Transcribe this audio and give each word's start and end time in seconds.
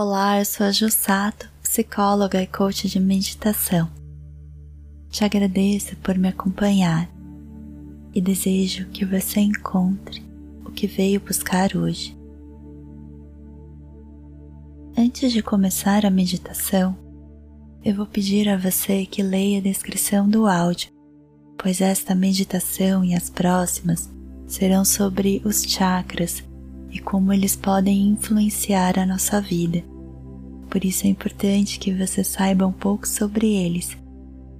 Olá, 0.00 0.38
eu 0.38 0.44
sou 0.44 0.64
a 0.64 0.70
Jussato, 0.70 1.50
psicóloga 1.60 2.40
e 2.40 2.46
coach 2.46 2.88
de 2.88 3.00
meditação. 3.00 3.90
Te 5.10 5.24
agradeço 5.24 5.96
por 5.96 6.16
me 6.16 6.28
acompanhar 6.28 7.10
e 8.14 8.20
desejo 8.20 8.86
que 8.90 9.04
você 9.04 9.40
encontre 9.40 10.22
o 10.64 10.70
que 10.70 10.86
veio 10.86 11.18
buscar 11.18 11.76
hoje. 11.76 12.16
Antes 14.96 15.32
de 15.32 15.42
começar 15.42 16.06
a 16.06 16.10
meditação, 16.10 16.96
eu 17.84 17.96
vou 17.96 18.06
pedir 18.06 18.48
a 18.48 18.56
você 18.56 19.04
que 19.04 19.20
leia 19.20 19.58
a 19.58 19.62
descrição 19.62 20.30
do 20.30 20.46
áudio, 20.46 20.92
pois 21.60 21.80
esta 21.80 22.14
meditação 22.14 23.04
e 23.04 23.16
as 23.16 23.28
próximas 23.28 24.08
serão 24.46 24.84
sobre 24.84 25.42
os 25.44 25.64
chakras 25.64 26.44
e 26.90 26.98
como 26.98 27.32
eles 27.32 27.54
podem 27.54 28.08
influenciar 28.08 28.98
a 28.98 29.06
nossa 29.06 29.40
vida. 29.40 29.82
Por 30.70 30.84
isso 30.84 31.06
é 31.06 31.10
importante 31.10 31.78
que 31.78 31.92
você 31.92 32.22
saiba 32.22 32.66
um 32.66 32.72
pouco 32.72 33.06
sobre 33.06 33.54
eles 33.54 33.96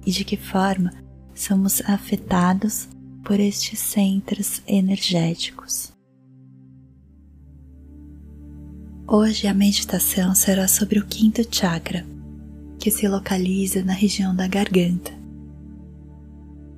e 0.05 0.11
de 0.11 0.23
que 0.23 0.37
forma 0.37 0.91
somos 1.33 1.81
afetados 1.81 2.87
por 3.23 3.39
estes 3.39 3.79
centros 3.79 4.61
energéticos. 4.67 5.91
Hoje 9.07 9.47
a 9.47 9.53
meditação 9.53 10.35
será 10.35 10.67
sobre 10.67 10.99
o 10.99 11.05
quinto 11.05 11.41
chakra, 11.49 12.05
que 12.77 12.91
se 12.91 13.07
localiza 13.07 13.83
na 13.83 13.93
região 13.93 14.35
da 14.35 14.47
garganta. 14.47 15.11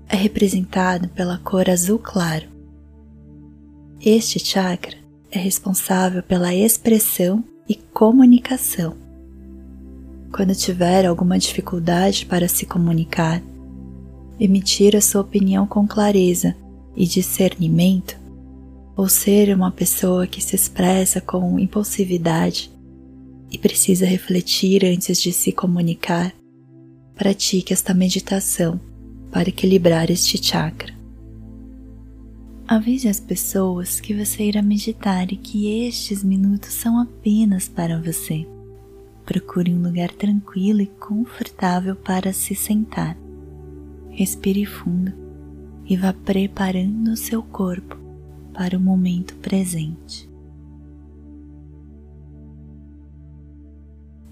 É 0.08 0.16
representado 0.16 1.10
pela 1.10 1.38
cor 1.38 1.70
azul 1.70 2.00
claro. 2.00 2.48
Este 4.00 4.40
chakra 4.40 5.01
é 5.32 5.40
responsável 5.40 6.22
pela 6.22 6.54
expressão 6.54 7.44
e 7.68 7.76
comunicação. 7.76 8.96
Quando 10.32 10.54
tiver 10.54 11.06
alguma 11.06 11.40
dificuldade 11.40 12.26
para 12.26 12.48
se 12.48 12.66
comunicar, 12.66 13.42
emitir 14.40 14.96
a 14.96 15.02
sua 15.02 15.22
opinião 15.22 15.66
com 15.66 15.88
clareza 15.88 16.56
e 16.96 17.06
discernimento, 17.06 18.20
ou 18.96 19.08
ser 19.08 19.56
uma 19.56 19.72
pessoa 19.72 20.28
que 20.28 20.42
se 20.42 20.56
expressa 20.56 21.22
com 21.22 21.58
impulsividade 21.58 22.70
e 23.50 23.58
precisa 23.58 24.06
refletir 24.06 24.86
antes 24.86 25.22
de 25.22 25.32
se 25.32 25.52
comunicar, 25.52 26.34
pratique 27.16 27.74
esta 27.74 27.94
meditação 27.94 28.80
para 29.32 29.50
equilibrar 29.50 30.12
este 30.12 30.44
chakra. 30.44 31.01
Avise 32.72 33.10
as 33.10 33.20
pessoas 33.20 34.00
que 34.00 34.14
você 34.14 34.46
irá 34.46 34.62
meditar 34.62 35.30
e 35.34 35.36
que 35.36 35.86
estes 35.86 36.24
minutos 36.24 36.70
são 36.70 36.98
apenas 36.98 37.68
para 37.68 38.00
você. 38.02 38.48
Procure 39.26 39.74
um 39.74 39.84
lugar 39.84 40.10
tranquilo 40.10 40.80
e 40.80 40.86
confortável 40.86 41.98
para 41.98 42.32
se 42.32 42.56
sentar. 42.56 43.18
Respire 44.10 44.66
fundo 44.66 45.12
e 45.86 45.98
vá 45.98 46.14
preparando 46.14 47.12
o 47.12 47.18
seu 47.18 47.44
corpo 47.44 47.98
para 48.54 48.78
o 48.78 48.80
momento 48.80 49.36
presente. 49.40 50.30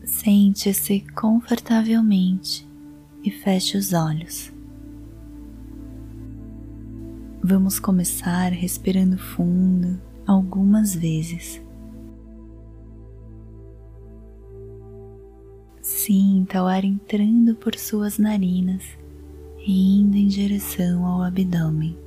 Sente-se 0.06 1.02
confortavelmente 1.14 2.66
e 3.22 3.32
feche 3.32 3.78
os 3.78 3.92
olhos. 3.92 4.59
Vamos 7.42 7.80
começar 7.80 8.52
respirando 8.52 9.18
fundo 9.18 10.00
algumas 10.28 10.94
vezes. 10.94 11.62
Sinta 15.82 16.62
o 16.62 16.68
ar 16.68 16.84
entrando 16.84 17.56
por 17.56 17.76
suas 17.76 18.18
narinas 18.18 18.84
e 19.58 20.00
indo 20.00 20.18
em 20.18 20.28
direção 20.28 21.06
ao 21.06 21.24
abdômen. 21.24 21.98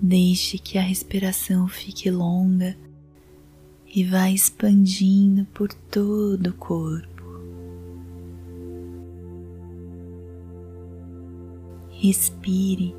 Deixe 0.00 0.58
que 0.58 0.78
a 0.78 0.82
respiração 0.82 1.68
fique 1.68 2.10
longa 2.10 2.74
e 3.94 4.04
vá 4.04 4.30
expandindo 4.30 5.44
por 5.52 5.68
todo 5.72 6.48
o 6.48 6.54
corpo. 6.54 7.17
Respire 12.00 12.94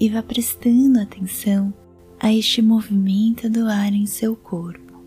e 0.00 0.08
vá 0.08 0.20
prestando 0.20 0.98
atenção 0.98 1.72
a 2.18 2.34
este 2.34 2.60
movimento 2.60 3.48
do 3.48 3.68
ar 3.68 3.92
em 3.92 4.04
seu 4.04 4.34
corpo. 4.34 5.00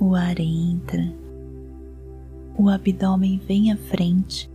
O 0.00 0.14
ar 0.14 0.40
entra, 0.40 1.14
o 2.58 2.70
abdômen 2.70 3.38
vem 3.46 3.70
à 3.70 3.76
frente, 3.76 4.50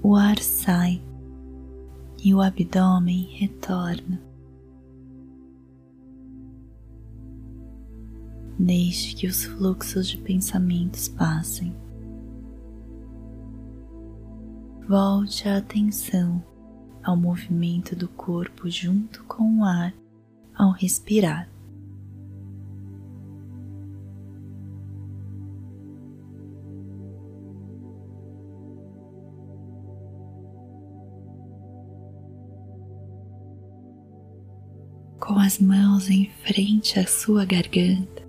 o 0.00 0.14
ar 0.14 0.38
sai 0.38 1.02
e 2.22 2.32
o 2.32 2.40
abdômen 2.40 3.26
retorna. 3.32 4.22
Deixe 8.56 9.16
que 9.16 9.26
os 9.26 9.44
fluxos 9.44 10.06
de 10.06 10.18
pensamentos 10.18 11.08
passem. 11.08 11.74
Volte 14.90 15.48
a 15.48 15.58
atenção 15.58 16.42
ao 17.04 17.16
movimento 17.16 17.94
do 17.94 18.08
corpo 18.08 18.68
junto 18.68 19.22
com 19.22 19.60
o 19.60 19.64
ar 19.64 19.94
ao 20.52 20.72
respirar. 20.72 21.48
Com 35.20 35.38
as 35.38 35.60
mãos 35.60 36.10
em 36.10 36.28
frente 36.42 36.98
à 36.98 37.06
sua 37.06 37.44
garganta, 37.44 38.28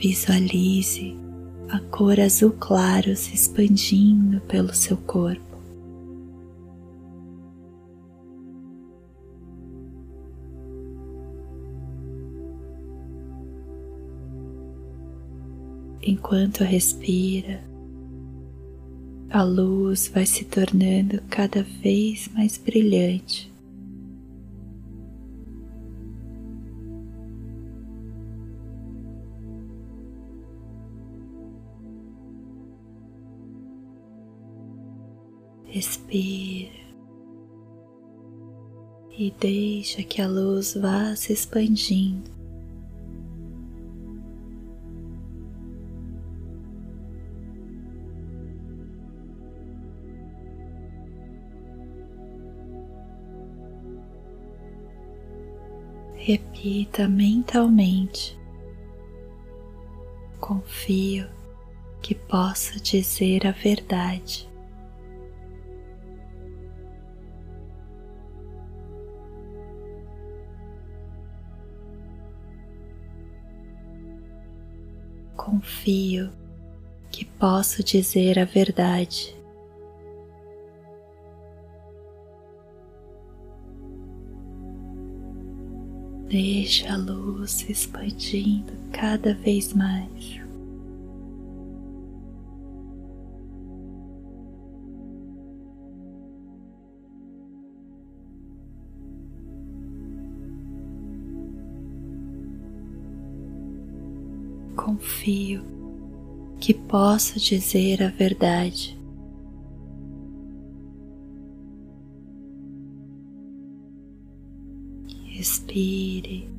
visualize 0.00 1.23
a 1.68 1.78
cor 1.90 2.20
azul 2.20 2.52
claro 2.52 3.16
se 3.16 3.34
expandindo 3.34 4.40
pelo 4.42 4.74
seu 4.74 4.96
corpo. 4.96 5.42
Enquanto 16.06 16.62
respira, 16.64 17.64
a 19.30 19.42
luz 19.42 20.08
vai 20.08 20.26
se 20.26 20.44
tornando 20.44 21.22
cada 21.30 21.62
vez 21.62 22.28
mais 22.34 22.58
brilhante. 22.58 23.53
Respira 35.74 36.70
e 39.10 39.34
deixa 39.40 40.04
que 40.04 40.22
a 40.22 40.28
luz 40.28 40.74
vá 40.74 41.16
se 41.16 41.32
expandindo. 41.32 42.30
Repita 56.14 57.08
mentalmente: 57.08 58.38
Confio 60.38 61.26
que 62.00 62.14
posso 62.14 62.80
dizer 62.80 63.44
a 63.44 63.50
verdade. 63.50 64.53
Confio 75.44 76.32
que 77.10 77.22
posso 77.22 77.84
dizer 77.84 78.38
a 78.38 78.46
verdade. 78.46 79.36
Deixa 86.28 86.94
a 86.94 86.96
luz 86.96 87.68
expandindo 87.68 88.72
cada 88.90 89.34
vez 89.34 89.74
mais. 89.74 90.43
Confio 104.84 105.64
que 106.60 106.74
posso 106.74 107.40
dizer 107.40 108.02
a 108.02 108.10
verdade. 108.10 108.94
Respire. 115.24 116.50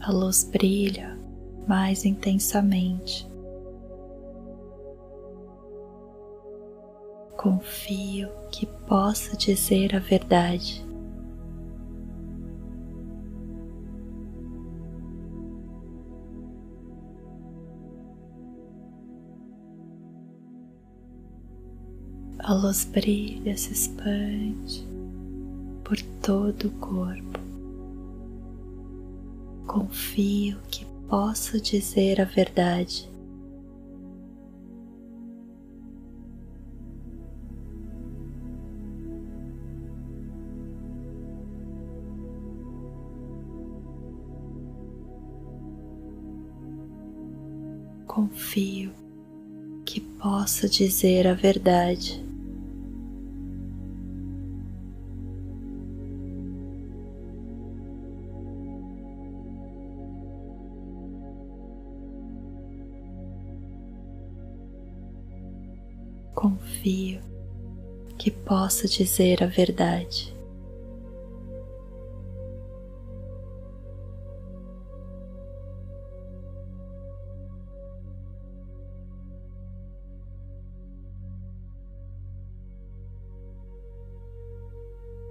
A 0.00 0.12
luz 0.12 0.44
brilha 0.44 1.18
mais 1.66 2.04
intensamente. 2.04 3.26
Confio 7.38 8.28
que 8.50 8.66
possa 8.86 9.34
dizer 9.38 9.96
a 9.96 9.98
verdade. 10.00 10.89
A 22.50 22.52
luz 22.52 22.84
brilha, 22.84 23.56
se 23.56 23.72
expande 23.72 24.84
por 25.84 25.96
todo 26.20 26.66
o 26.66 26.70
corpo. 26.80 27.38
Confio 29.68 30.58
que 30.68 30.84
posso 31.08 31.60
dizer 31.60 32.20
a 32.20 32.24
verdade. 32.24 33.08
confio 48.08 48.90
que 49.84 50.00
possa 50.00 50.68
dizer 50.68 51.28
a 51.28 51.32
verdade. 51.32 52.29
Confio 66.34 67.20
que 68.18 68.30
possa 68.30 68.86
dizer 68.86 69.42
a 69.42 69.46
verdade. 69.46 70.34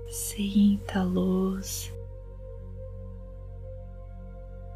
Sinta 0.10 1.02
a 1.02 1.04
luz 1.04 1.94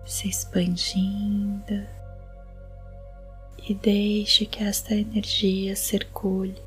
se 0.05 0.27
expandindo 0.27 2.02
e 3.67 3.73
deixe 3.73 4.45
que 4.45 4.63
esta 4.63 4.93
energia 4.93 5.75
circule. 5.75 6.61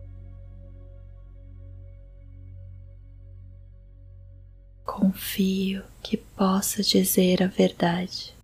Confio 4.85 5.85
que 6.03 6.17
possa 6.17 6.83
dizer 6.83 7.43
a 7.43 7.47
verdade. 7.47 8.37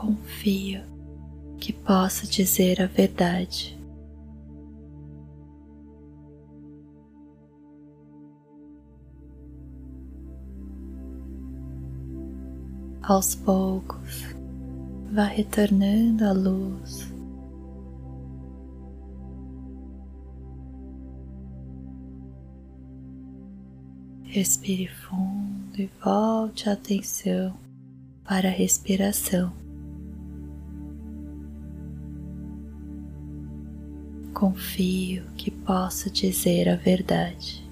confio 0.00 0.82
que 1.60 1.72
possa 1.74 2.26
dizer 2.26 2.80
a 2.80 2.86
verdade. 2.86 3.78
Aos 13.02 13.34
poucos, 13.34 14.24
vá 15.12 15.24
retornando 15.24 16.24
à 16.24 16.32
luz. 16.32 17.10
Respire 24.22 24.86
fundo 24.86 25.76
e 25.76 25.90
volte 26.02 26.68
a 26.68 26.74
atenção 26.74 27.52
para 28.24 28.48
a 28.48 28.52
respiração. 28.52 29.59
Confio 34.40 35.26
que 35.36 35.50
posso 35.50 36.10
dizer 36.10 36.66
a 36.66 36.74
verdade. 36.74 37.62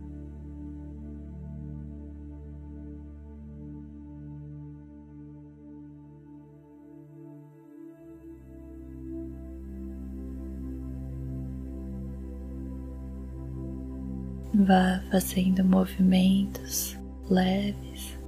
Vá 14.53 15.03
fazendo 15.11 15.65
movimentos 15.65 16.99
leves 17.31 18.19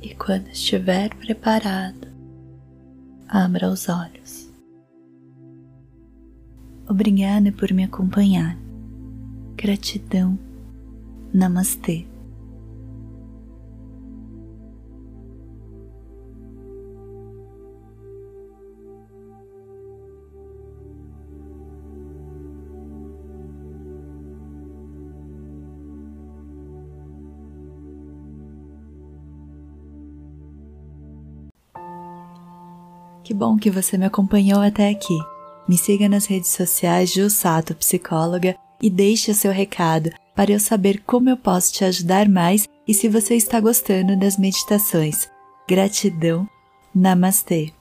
e 0.00 0.14
quando 0.14 0.48
estiver 0.48 1.14
preparado, 1.16 2.08
abra 3.28 3.68
os 3.68 3.90
olhos. 3.90 4.43
Obrigada 6.88 7.50
por 7.50 7.72
me 7.72 7.84
acompanhar. 7.84 8.58
Gratidão. 9.56 10.38
Namastê. 11.32 12.06
Que 33.24 33.32
bom 33.32 33.56
que 33.56 33.70
você 33.70 33.96
me 33.96 34.04
acompanhou 34.04 34.60
até 34.60 34.90
aqui. 34.90 35.33
Me 35.68 35.78
siga 35.78 36.08
nas 36.08 36.26
redes 36.26 36.50
sociais 36.50 37.10
Sato 37.30 37.74
Psicóloga 37.74 38.56
e 38.82 38.90
deixe 38.90 39.30
seu 39.34 39.50
recado 39.50 40.10
para 40.34 40.52
eu 40.52 40.60
saber 40.60 41.02
como 41.06 41.30
eu 41.30 41.36
posso 41.36 41.72
te 41.72 41.84
ajudar 41.84 42.28
mais 42.28 42.68
e 42.86 42.92
se 42.92 43.08
você 43.08 43.34
está 43.34 43.60
gostando 43.60 44.16
das 44.18 44.36
meditações. 44.36 45.28
Gratidão. 45.68 46.46
Namastê. 46.94 47.72